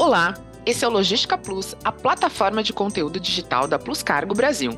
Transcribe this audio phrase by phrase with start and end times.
[0.00, 0.32] Olá,
[0.64, 4.70] esse é o Logística Plus, a plataforma de conteúdo digital da Plus Cargo Brasil.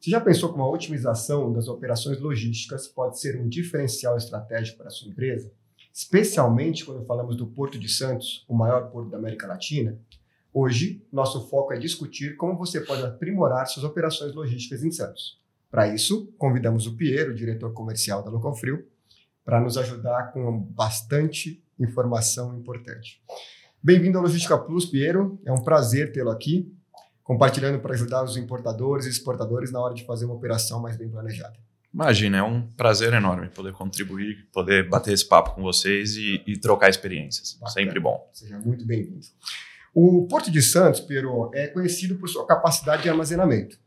[0.00, 4.88] Você já pensou como a otimização das operações logísticas pode ser um diferencial estratégico para
[4.88, 5.52] a sua empresa?
[5.94, 9.96] Especialmente quando falamos do Porto de Santos, o maior porto da América Latina?
[10.52, 15.40] Hoje, nosso foco é discutir como você pode aprimorar suas operações logísticas em Santos.
[15.70, 18.84] Para isso, convidamos o Piero, diretor comercial da Local Frio,
[19.44, 23.22] para nos ajudar com bastante informação importante.
[23.84, 25.40] Bem-vindo ao Logística Plus, Piero.
[25.44, 26.72] É um prazer tê-lo aqui,
[27.24, 31.08] compartilhando para ajudar os importadores e exportadores na hora de fazer uma operação mais bem
[31.08, 31.56] planejada.
[31.92, 36.56] Imagina, é um prazer enorme poder contribuir, poder bater esse papo com vocês e, e
[36.56, 37.54] trocar experiências.
[37.54, 37.72] Bacana.
[37.72, 38.30] Sempre bom.
[38.32, 39.26] Seja muito bem-vindo.
[39.92, 43.80] O Porto de Santos, Piero, é conhecido por sua capacidade de armazenamento.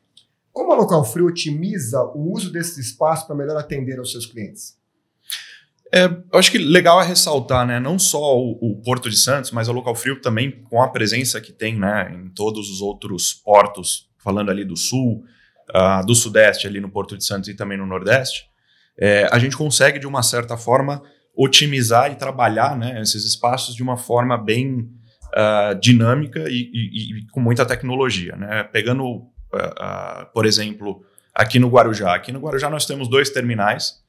[0.52, 4.78] Como a Local Frio otimiza o uso desses espaços para melhor atender aos seus clientes?
[5.94, 9.52] É, eu acho que legal é ressaltar, né, não só o, o, Porto de Santos,
[9.52, 13.34] mas a Local Frio também com a presença que tem, né, em todos os outros
[13.34, 15.24] portos, falando ali do Sul,
[15.70, 18.50] uh, do Sudeste, ali no Porto de Santos e também no Nordeste,
[18.98, 21.04] é, a gente consegue de uma certa forma
[21.36, 24.90] otimizar e trabalhar, né, esses espaços de uma forma bem
[25.34, 31.70] uh, dinâmica e, e, e, com muita tecnologia, né, pegando, uh, por exemplo, aqui no
[31.70, 34.05] Guarujá, aqui no Guarujá nós temos dois terminais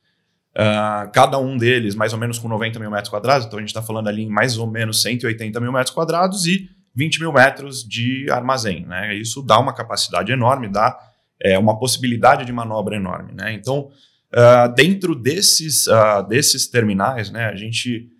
[0.56, 3.68] Uh, cada um deles mais ou menos com 90 mil metros quadrados, então a gente
[3.68, 7.86] está falando ali em mais ou menos 180 mil metros quadrados e 20 mil metros
[7.86, 8.86] de armazém.
[8.86, 9.14] Né?
[9.16, 10.98] Isso dá uma capacidade enorme, dá
[11.42, 13.34] é, uma possibilidade de manobra enorme.
[13.34, 13.52] Né?
[13.52, 13.90] Então,
[14.32, 18.10] uh, dentro desses, uh, desses terminais, né, a gente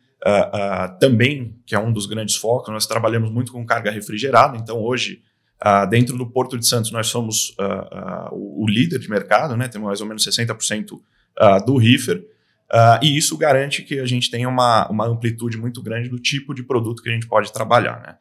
[0.99, 5.23] também, que é um dos grandes focos, nós trabalhamos muito com carga refrigerada, então hoje.
[5.89, 7.55] dentro do Porto de Santos, nós somos
[8.33, 9.69] o, líder de mercado, né?
[9.69, 10.99] temos mais ou menos 60%
[11.41, 12.25] uh, do reefer.
[12.73, 16.53] Uh, e isso garante que a gente tenha uma, uma amplitude muito grande do tipo
[16.53, 18.01] de produto que a gente pode trabalhar.
[18.01, 18.17] Né?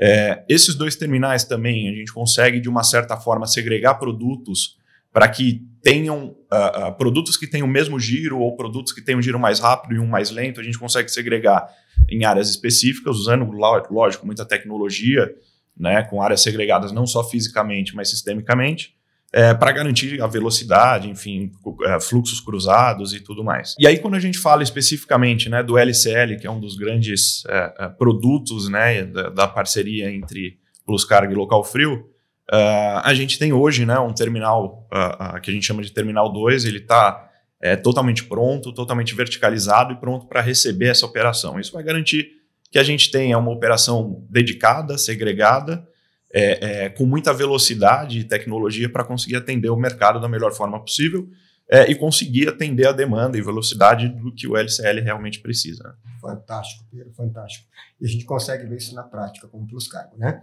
[0.00, 4.78] É, esses dois terminais também a gente consegue, de uma certa forma, segregar produtos
[5.12, 9.18] para que tenham uh, uh, produtos que tenham o mesmo giro ou produtos que tenham
[9.18, 10.60] um giro mais rápido e um mais lento.
[10.60, 11.68] A gente consegue segregar
[12.08, 13.50] em áreas específicas, usando,
[13.90, 15.28] lógico, muita tecnologia,
[15.76, 18.97] né, com áreas segregadas não só fisicamente, mas sistemicamente
[19.32, 21.52] é, para garantir a velocidade, enfim,
[21.84, 23.74] é, fluxos cruzados e tudo mais.
[23.78, 27.44] E aí, quando a gente fala especificamente né, do LCL, que é um dos grandes
[27.46, 32.08] é, é, produtos né, da, da, parceria entre Plus Cargo e Local Frio,
[32.50, 35.92] uh, a gente tem hoje né, um terminal uh, uh, que a gente chama de
[35.92, 37.28] Terminal 2, ele está
[37.60, 41.58] é, totalmente pronto, totalmente verticalizado e pronto para receber essa operação.
[41.58, 42.30] Isso vai garantir
[42.70, 45.86] que a gente tenha uma operação dedicada, segregada,
[46.32, 50.80] é, é, com muita velocidade e tecnologia para conseguir atender o mercado da melhor forma
[50.80, 51.28] possível
[51.70, 55.84] é, e conseguir atender a demanda e velocidade do que o LCL realmente precisa.
[55.84, 55.92] Né?
[56.20, 57.66] Fantástico, Pedro, fantástico.
[58.00, 60.42] E a gente consegue ver isso na prática com o Plus Cargo, né?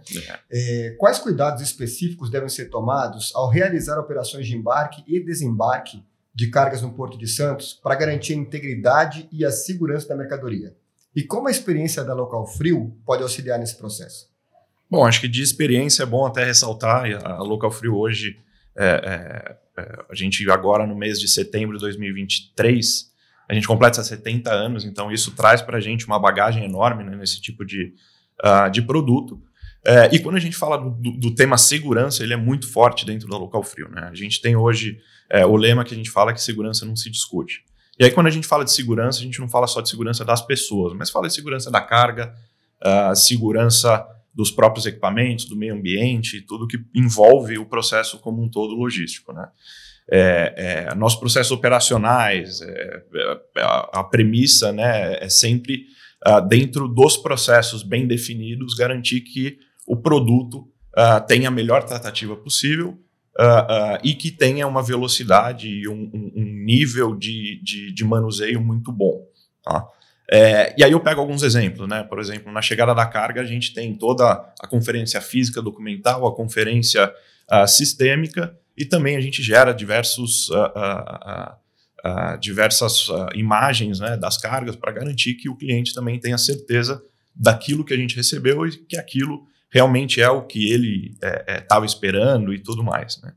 [0.50, 0.86] É.
[0.86, 6.04] É, quais cuidados específicos devem ser tomados ao realizar operações de embarque e desembarque
[6.34, 10.76] de cargas no Porto de Santos para garantir a integridade e a segurança da mercadoria?
[11.14, 14.28] E como a experiência da Local Frio pode auxiliar nesse processo?
[14.90, 18.38] Bom, acho que de experiência é bom até ressaltar, a Local Frio hoje,
[18.76, 23.10] é, é, é, a gente agora no mês de setembro de 2023,
[23.48, 27.16] a gente completa 70 anos, então isso traz para a gente uma bagagem enorme né,
[27.16, 27.94] nesse tipo de,
[28.44, 29.40] uh, de produto.
[29.84, 33.28] É, e quando a gente fala do, do, tema segurança, ele é muito forte dentro
[33.28, 33.88] da Local Frio.
[33.88, 34.08] Né?
[34.10, 34.98] A gente tem hoje
[35.30, 37.64] é, o lema que a gente fala que segurança não se discute.
[37.98, 40.24] E aí, quando a gente fala de segurança, a gente não fala só de segurança
[40.24, 42.34] das pessoas, mas fala de segurança da carga,
[42.84, 44.04] uh, segurança
[44.36, 49.32] dos próprios equipamentos, do meio ambiente, tudo que envolve o processo como um todo logístico.
[49.32, 49.48] Né?
[50.12, 53.02] É, é, nossos processos operacionais, é,
[53.56, 55.86] é a, a, premissa né, é sempre,
[56.28, 62.36] uh, dentro dos processos bem definidos, garantir que o produto uh, tenha a melhor tratativa
[62.36, 62.90] possível
[63.40, 68.60] uh, e que tenha uma velocidade e um, um, um nível de, de, de, manuseio
[68.60, 69.24] muito bom.
[69.64, 69.86] Tá?
[70.30, 72.02] É, e aí eu pego alguns exemplos, né?
[72.02, 76.34] Por exemplo, na chegada da carga, a gente tem toda a conferência física documental, a
[76.34, 77.12] conferência
[77.50, 80.56] uh, sistêmica, e também a gente gera diversos, uh,
[82.04, 87.02] uh, diversas imagens né, das cargas para garantir que o cliente também tenha certeza
[87.34, 91.16] daquilo que a gente recebeu e que aquilo realmente é o que ele
[91.46, 93.20] estava é, é, esperando e tudo mais.
[93.22, 93.32] Né?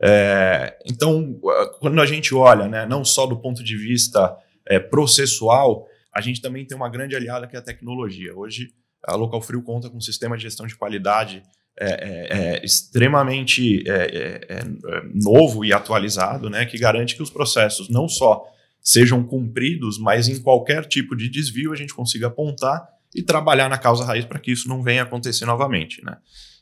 [0.00, 1.38] É, então,
[1.78, 6.40] quando a gente olha, né, não só do ponto de vista é, processual, a gente
[6.40, 8.34] também tem uma grande aliada que é a tecnologia.
[8.34, 8.72] Hoje,
[9.04, 11.42] a Local Frio conta com um sistema de gestão de qualidade
[11.78, 14.64] é, é, é extremamente é, é, é,
[15.12, 18.42] novo e atualizado, né, que garante que os processos não só
[18.80, 23.76] sejam cumpridos, mas em qualquer tipo de desvio a gente consiga apontar e trabalhar na
[23.76, 26.02] causa raiz para que isso não venha acontecer novamente.
[26.02, 26.16] Né?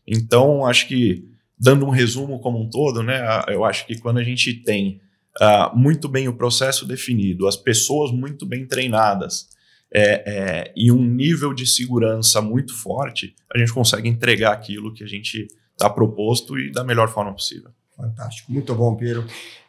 [0.05, 4.25] Então, acho que, dando um resumo como um todo, né, eu acho que quando a
[4.25, 5.01] gente tem
[5.41, 9.49] uh, muito bem o processo definido, as pessoas muito bem treinadas
[9.93, 15.05] é, é, e um nível de segurança muito forte, a gente consegue entregar aquilo que
[15.05, 17.71] a gente está proposto e da melhor forma possível.
[17.97, 19.25] Fantástico, muito bom, Pedro.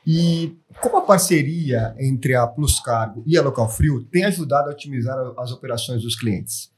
[0.06, 4.71] E como a parceria entre a Plus Cargo e a Local Frio tem ajudado a
[4.73, 6.71] otimizar as operações dos clientes?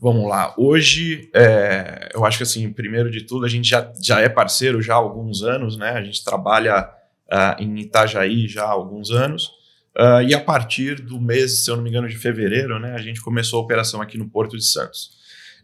[0.00, 0.54] Vamos lá.
[0.56, 4.80] Hoje, é, eu acho que assim, primeiro de tudo, a gente já, já é parceiro
[4.80, 5.90] já há alguns anos, né?
[5.90, 6.88] A gente trabalha
[7.32, 9.50] uh, em Itajaí já há alguns anos.
[9.98, 13.00] Uh, e a partir do mês, se eu não me engano, de fevereiro, né, a
[13.00, 15.12] gente começou a operação aqui no Porto de Santos.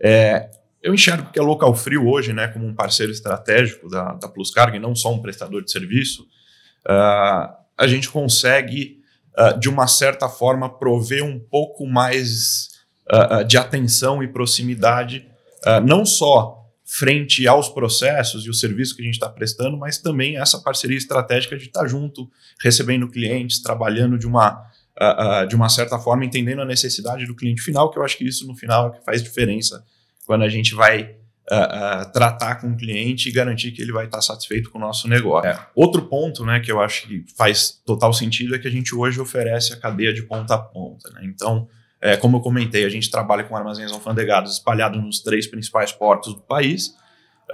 [0.00, 0.48] É,
[0.82, 4.50] eu enxergo que a Local Frio hoje, né, como um parceiro estratégico da, da Plus
[4.50, 6.22] Carga e não só um prestador de serviço,
[6.86, 9.00] uh, a gente consegue,
[9.38, 12.70] uh, de uma certa forma, prover um pouco mais
[13.46, 15.28] de atenção e proximidade,
[15.84, 16.61] não só
[16.98, 20.98] frente aos processos e o serviço que a gente está prestando, mas também essa parceria
[20.98, 22.30] estratégica de estar tá junto,
[22.60, 24.62] recebendo clientes, trabalhando de uma,
[25.48, 28.46] de uma certa forma, entendendo a necessidade do cliente final, que eu acho que isso
[28.46, 29.82] no final é o que faz diferença
[30.26, 31.16] quando a gente vai
[31.50, 34.80] uh, uh, tratar com o cliente e garantir que ele vai estar satisfeito com o
[34.80, 35.48] nosso negócio.
[35.48, 35.66] É.
[35.74, 39.18] Outro ponto né, que eu acho que faz total sentido é que a gente hoje
[39.18, 41.10] oferece a cadeia de ponta a ponta.
[41.10, 41.22] Né?
[41.24, 41.68] Então,
[42.02, 46.34] é, como eu comentei, a gente trabalha com armazéns alfandegados espalhados nos três principais portos
[46.34, 46.88] do país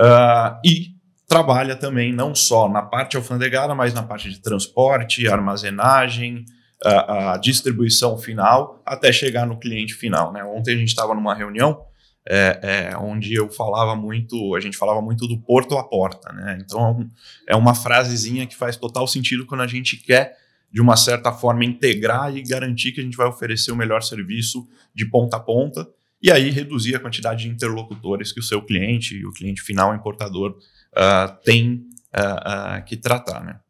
[0.01, 0.95] uh, e
[1.29, 6.47] trabalha também não só na parte alfandegada, mas na parte de transporte, armazenagem,
[6.83, 10.33] a, a distribuição final, até chegar no cliente final.
[10.33, 10.43] Né?
[10.43, 11.85] Ontem a gente estava numa reunião
[12.27, 16.59] é, é, onde eu falava muito, a gente falava muito do porto à porta, né?
[16.61, 17.09] Então
[17.47, 20.37] é uma frasezinha que faz total sentido quando a gente quer,
[20.71, 24.69] de uma certa forma, integrar e garantir que a gente vai oferecer o melhor serviço
[24.95, 25.89] de ponta a ponta
[26.23, 30.59] e aí reduzir a quantidade de interlocutores que o seu cliente o cliente final importador
[30.93, 33.61] uh, tem uh, uh, que tratar, né?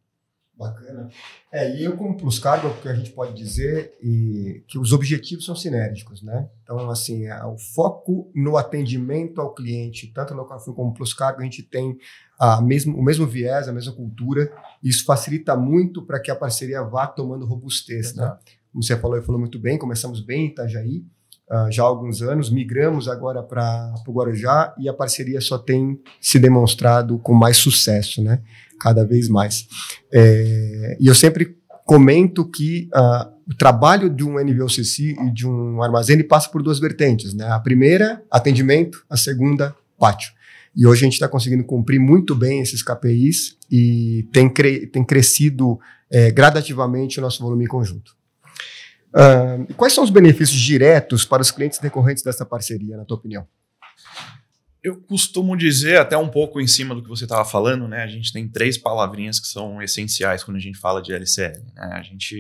[0.59, 1.09] Bacana.
[1.53, 5.45] É, e eu como Plus Cargo, que a gente pode dizer e, que os objetivos
[5.45, 6.49] são sinérgicos, né?
[6.65, 11.41] Então, assim, é, o foco no atendimento ao cliente, tanto no Local como Plus Cargo,
[11.41, 11.97] a gente tem
[12.41, 14.53] a mesmo, o mesmo viés, a mesma cultura,
[14.83, 18.37] e isso facilita muito para que a parceria vá tomando robustez, né?
[18.73, 21.05] Como você falou, falou muito bem, começamos bem em Itajaí,
[21.51, 26.01] uh, já há alguns anos, migramos agora para o Guarujá e a parceria só tem
[26.21, 28.41] se demonstrado com mais sucesso, né?
[28.81, 29.67] Cada vez mais.
[30.13, 35.83] É, e eu sempre comento que uh, o trabalho de um NVOCC e de um
[35.83, 37.49] armazém passa por duas vertentes, né?
[37.51, 40.33] A primeira, atendimento, a segunda, pátio.
[40.77, 45.05] E hoje a gente está conseguindo cumprir muito bem esses KPIs e tem, cre tem
[45.05, 45.79] crescido
[46.11, 48.17] é, gradativamente o nosso volume em conjunto.
[49.09, 53.47] Uh, quais são os benefícios diretos para os clientes decorrentes dessa parceria, na tua opinião?
[54.83, 58.03] Eu costumo dizer, até um pouco em cima do que você estava falando, né?
[58.03, 61.59] A gente tem três palavrinhas que são essenciais quando a gente fala de LCL.
[61.75, 61.91] Né?
[61.95, 62.39] A gente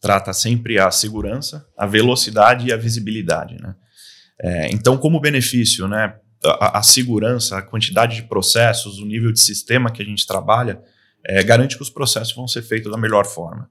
[0.00, 3.74] trata sempre a segurança, a velocidade e a visibilidade, né?
[4.38, 6.16] É, então, como benefício, né?
[6.44, 10.80] A, a, segurança, a quantidade de processos, o nível de sistema que a gente trabalha,
[11.24, 13.68] é, garante que os processos vão ser feitos da melhor forma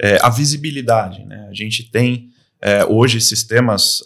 [0.00, 1.24] é, a visibilidade.
[1.24, 1.46] Né?
[1.50, 4.02] A gente tem é, hoje sistemas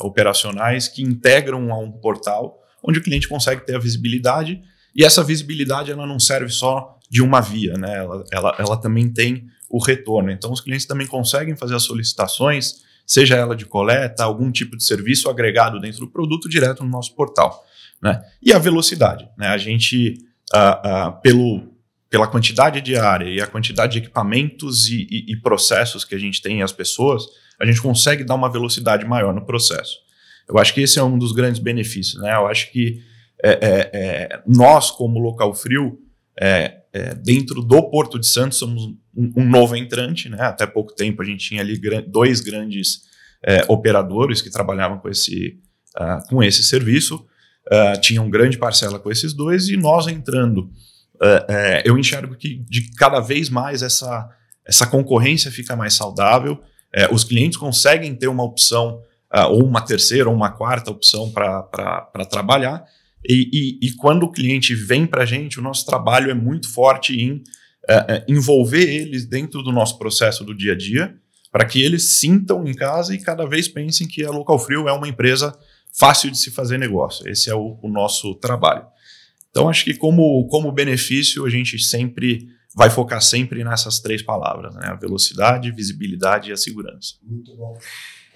[0.00, 4.62] operacionais que integram a um portal onde o cliente consegue ter a visibilidade
[4.94, 7.96] e essa visibilidade ela não serve só de uma via, né?
[7.96, 10.30] ela, ela, ela também tem o retorno.
[10.30, 14.84] Então, os clientes também conseguem fazer as solicitações, seja ela de coleta, algum tipo de
[14.84, 17.64] serviço agregado dentro do produto, direto no nosso portal.
[18.02, 18.22] Né?
[18.42, 19.28] E a velocidade.
[19.36, 19.48] Né?
[19.48, 20.18] A gente,
[20.54, 21.62] uh, pelo,
[22.08, 26.18] pela quantidade de área e a quantidade de equipamentos e, e, e, processos que a
[26.18, 27.24] gente tem as pessoas,
[27.58, 29.98] a gente consegue dar uma velocidade maior no processo.
[30.48, 32.22] Eu acho que esse é um dos grandes benefícios.
[32.22, 32.34] Né?
[32.34, 33.02] Eu acho que
[33.42, 35.98] é, é, é, nós, como local frio,
[36.40, 40.28] é, é, dentro do Porto de Santos, somos um, um, novo entrante.
[40.28, 40.38] Né?
[40.40, 43.04] Até pouco tempo a gente tinha ali dois grandes
[43.68, 45.60] operadores que trabalhavam com esse,
[45.96, 47.24] uh, com esse serviço.
[47.66, 50.68] Uh, tinha uma grande parcela com esses dois e nós entrando
[51.22, 54.28] é, é, eu enxergo que de cada vez mais essa,
[54.64, 56.60] essa concorrência fica mais saudável,
[56.92, 59.02] é, os clientes conseguem ter uma opção,
[59.34, 62.84] uh, ou uma terceira, ou uma quarta opção para trabalhar,
[63.28, 66.72] e, e, e, quando o cliente vem para a gente, o nosso trabalho é muito
[66.72, 71.14] forte em uh, envolver eles dentro do nosso processo do dia a dia,
[71.50, 74.92] para que eles sintam em casa e cada vez pensem que a Local Frio é
[74.92, 75.56] uma empresa
[75.92, 77.28] fácil de se fazer negócio.
[77.28, 78.86] Esse é o, o nosso trabalho.
[79.56, 84.74] Então, acho que como, como benefício, a gente sempre vai focar sempre nessas três palavras,
[84.74, 84.88] né?
[84.88, 87.14] A velocidade, visibilidade e a segurança.
[87.22, 87.74] Muito bom.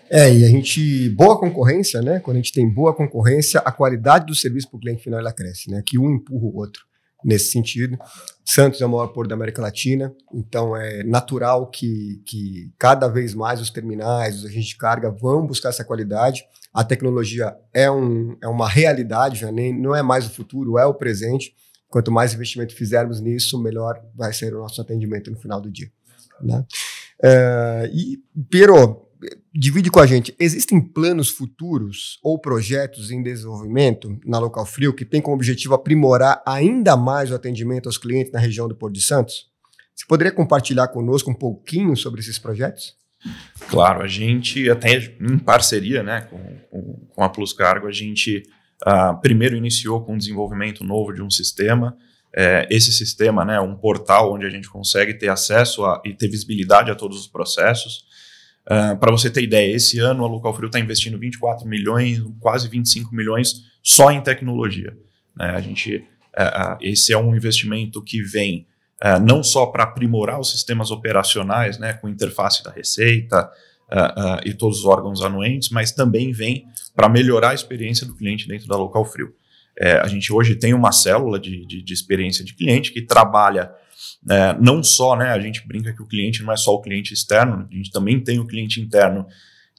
[0.09, 2.21] É, e a gente, boa concorrência, né?
[2.21, 5.33] Quando a gente tem boa concorrência, a qualidade do serviço para o cliente final ela
[5.33, 5.83] cresce, né?
[5.85, 6.90] Que um empurra o outro
[7.25, 7.99] nesse sentido.
[8.45, 13.35] Santos é o maior porto da América Latina, então é natural que, que cada vez
[13.35, 16.43] mais os terminais, os agentes de carga vão buscar essa qualidade.
[16.73, 20.87] A tecnologia é, um, é uma realidade, já nem, não é mais o futuro, é
[20.87, 21.55] o presente.
[21.89, 25.91] Quanto mais investimento fizermos nisso, melhor vai ser o nosso atendimento no final do dia.
[26.41, 26.65] Né?
[27.23, 29.10] É, e, Piero,
[29.55, 35.05] divide com a gente, existem planos futuros ou projetos em desenvolvimento na Local Frio que
[35.05, 39.03] tem como objetivo aprimorar ainda mais o atendimento aos clientes na região do Porto de
[39.03, 39.51] Santos?
[39.95, 42.95] Você poderia compartilhar conosco um pouquinho sobre esses projetos?
[43.69, 46.39] Claro, a gente até em parceria né, com,
[46.71, 48.43] com, com a Plus Cargo, a gente
[48.87, 51.97] uh, primeiro iniciou com o desenvolvimento novo de um sistema,
[52.35, 56.29] é, esse sistema, né, um portal onde a gente consegue ter acesso a, e ter
[56.29, 58.05] visibilidade a todos os processos,
[58.71, 62.23] Uh, ah, Para você ter ideia, esse ano a Local Frio está investindo 24 milhões,
[62.39, 64.97] quase 25 milhões só em tecnologia.
[65.37, 65.51] Né?
[65.51, 68.67] A gente, uh, uh, esse é um investimento que vem
[69.23, 73.51] não só para aprimorar os sistemas operacionais, né, com interface da Receita
[74.45, 78.69] e todos os órgãos anuentes, mas também vem para melhorar a experiência do cliente dentro
[78.69, 79.35] da Local Frio.
[79.81, 83.73] É, a gente hoje tem uma célula de, de, de experiência de cliente que trabalha
[84.29, 87.15] é, não só, né, a gente brinca que o cliente não é só o cliente
[87.15, 89.27] externo, a gente também tem o cliente interno,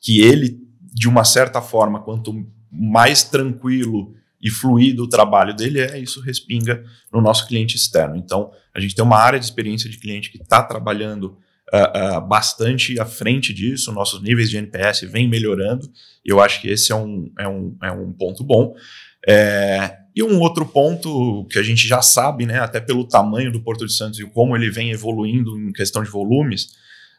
[0.01, 0.57] que ele,
[0.91, 2.33] de uma certa forma, quanto
[2.71, 8.15] mais tranquilo e fluido o trabalho dele é, isso respinga no nosso cliente externo.
[8.15, 11.37] Então, a gente tem uma área de experiência de cliente que está trabalhando
[11.71, 15.87] uh, uh, bastante à frente disso, nossos níveis de NPS vêm melhorando,
[16.25, 18.73] e eu acho que esse é um, é um, é um ponto bom.
[19.27, 23.61] É, e um outro ponto que a gente já sabe, né, até pelo tamanho do
[23.61, 26.73] Porto de Santos e como ele vem evoluindo em questão de volumes,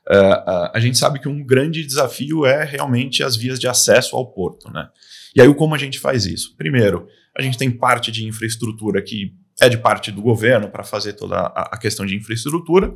[0.08, 4.26] uh, a gente sabe que um grande desafio é realmente as vias de acesso ao
[4.26, 4.70] porto.
[4.70, 4.88] Né?
[5.34, 6.54] E aí, como a gente faz isso?
[6.56, 11.14] Primeiro, a gente tem parte de infraestrutura que é de parte do governo para fazer
[11.14, 12.92] toda a, a, questão de infraestrutura,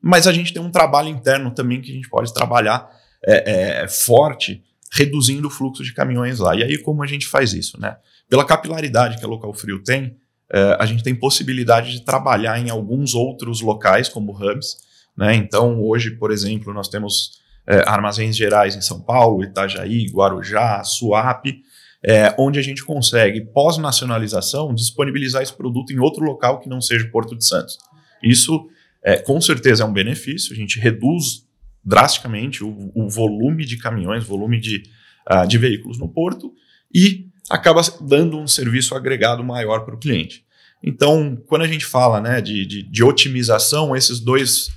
[0.00, 2.88] mas a gente tem um trabalho interno também que a gente pode trabalhar
[3.26, 6.54] é, é, forte, reduzindo o fluxo de caminhões lá.
[6.56, 7.78] E aí, como a gente faz isso?
[7.78, 7.96] Né?
[8.28, 10.16] Pela capilaridade que a Local Frio tem,
[10.52, 14.76] é, a gente tem possibilidade de trabalhar em alguns outros locais, como hubs.
[15.16, 15.34] Né?
[15.34, 21.62] Então, hoje, por exemplo, nós temos é, armazéns gerais em São Paulo, Itajaí, Guarujá, Suape,
[22.02, 27.08] é, onde a gente consegue, pós-nacionalização, disponibilizar esse produto em outro local que não seja
[27.08, 27.76] Porto de Santos.
[28.22, 28.68] Isso,
[29.02, 31.46] é, com certeza, é um benefício, a gente reduz
[31.84, 34.82] drasticamente o, o volume de caminhões, volume de,
[35.30, 36.52] uh, de veículos no porto
[36.94, 40.44] e acaba dando um serviço agregado maior para o cliente.
[40.82, 44.68] Então, quando a gente fala né, de, de, de otimização, esses dois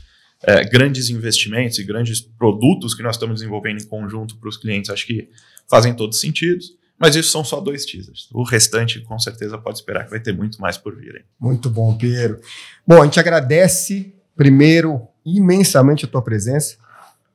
[0.43, 4.89] é, grandes investimentos e grandes produtos que nós estamos desenvolvendo em conjunto para os clientes,
[4.89, 5.29] acho que
[5.69, 6.63] fazem todo sentido.
[6.97, 8.29] Mas isso são só dois teasers.
[8.31, 11.15] O restante, com certeza, pode esperar que vai ter muito mais por vir.
[11.15, 11.23] Hein?
[11.39, 12.39] Muito bom, Piero.
[12.85, 16.77] Bom, a gente agradece, primeiro, imensamente a tua presença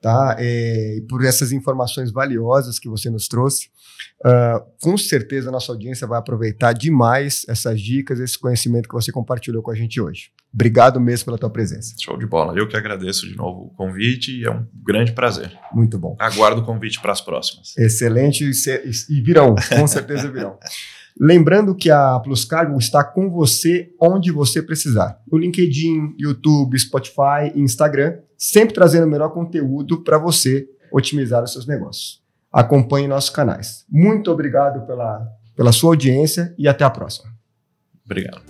[0.00, 0.36] tá?
[0.38, 3.68] É, e por essas informações valiosas que você nos trouxe.
[4.20, 9.10] Uh, com certeza a nossa audiência vai aproveitar demais essas dicas, esse conhecimento que você
[9.10, 10.30] compartilhou com a gente hoje.
[10.52, 11.94] Obrigado mesmo pela tua presença.
[12.00, 12.56] Show de bola.
[12.56, 15.52] Eu que agradeço de novo o convite e é um grande prazer.
[15.72, 16.16] Muito bom.
[16.18, 17.76] Aguardo o convite para as próximas.
[17.76, 18.50] Excelente
[19.10, 20.58] e virão, com certeza virão.
[21.18, 25.18] Lembrando que a Plus Cargo está com você onde você precisar.
[25.30, 31.52] No LinkedIn, YouTube, Spotify e Instagram, sempre trazendo o melhor conteúdo para você otimizar os
[31.52, 32.22] seus negócios.
[32.52, 33.84] Acompanhe nossos canais.
[33.90, 37.30] Muito obrigado pela, pela sua audiência e até a próxima.
[38.04, 38.42] Obrigado.